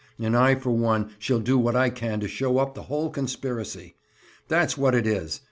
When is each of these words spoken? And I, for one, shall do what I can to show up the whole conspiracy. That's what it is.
And 0.17 0.35
I, 0.35 0.55
for 0.55 0.71
one, 0.71 1.11
shall 1.19 1.37
do 1.39 1.59
what 1.59 1.75
I 1.75 1.91
can 1.91 2.19
to 2.21 2.27
show 2.27 2.57
up 2.57 2.73
the 2.73 2.81
whole 2.89 3.11
conspiracy. 3.11 3.93
That's 4.47 4.75
what 4.75 4.95
it 4.95 5.05
is. 5.05 5.39